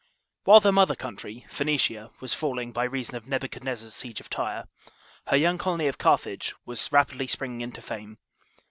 [0.45, 4.67] WHILE the mother country, Phoenicia, was falliiVg, by reason of Nebuchadnezzar's siege of Tyre,
[5.27, 8.17] her young colony* of Carthage, was rapidly springing into fame.